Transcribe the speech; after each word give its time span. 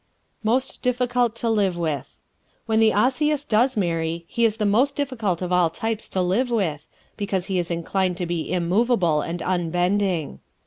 Most 0.43 0.81
Difficult 0.81 1.35
to 1.35 1.47
Live 1.51 1.77
With¶ 1.77 2.15
When 2.65 2.79
the 2.79 2.91
Osseous 2.91 3.43
does 3.43 3.77
marry 3.77 4.25
he 4.27 4.45
is 4.45 4.57
the 4.57 4.65
most 4.65 4.95
difficult 4.95 5.43
of 5.43 5.51
all 5.51 5.69
types 5.69 6.09
to 6.09 6.23
live 6.23 6.49
with, 6.49 6.87
because 7.17 7.45
he 7.45 7.59
is 7.59 7.69
inclined 7.69 8.17
to 8.17 8.25
be 8.25 8.51
immovable 8.51 9.21
and 9.21 9.43
unbending. 9.43 10.39